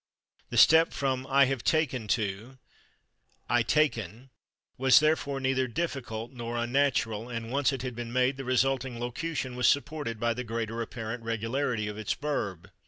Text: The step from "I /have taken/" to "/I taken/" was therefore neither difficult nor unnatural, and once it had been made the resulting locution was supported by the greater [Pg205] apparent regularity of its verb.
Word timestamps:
The 0.49 0.57
step 0.57 0.93
from 0.93 1.27
"I 1.27 1.45
/have 1.45 1.61
taken/" 1.61 2.07
to 2.07 2.57
"/I 3.47 3.61
taken/" 3.61 4.31
was 4.75 4.99
therefore 4.99 5.39
neither 5.39 5.67
difficult 5.67 6.31
nor 6.31 6.57
unnatural, 6.57 7.29
and 7.29 7.51
once 7.51 7.71
it 7.71 7.83
had 7.83 7.95
been 7.95 8.11
made 8.11 8.37
the 8.37 8.43
resulting 8.43 8.99
locution 8.99 9.55
was 9.55 9.67
supported 9.67 10.19
by 10.19 10.33
the 10.33 10.43
greater 10.43 10.77
[Pg205] 10.77 10.81
apparent 10.81 11.23
regularity 11.23 11.87
of 11.87 11.99
its 11.99 12.13
verb. 12.15 12.71